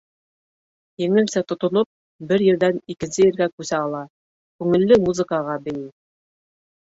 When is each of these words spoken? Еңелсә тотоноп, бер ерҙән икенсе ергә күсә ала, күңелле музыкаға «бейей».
Еңелсә 1.01 1.41
тотоноп, 1.51 1.89
бер 2.31 2.43
ерҙән 2.45 2.79
икенсе 2.95 3.27
ергә 3.27 3.47
күсә 3.59 3.81
ала, 3.89 4.01
күңелле 4.63 4.99
музыкаға 5.07 5.59
«бейей». 5.69 5.87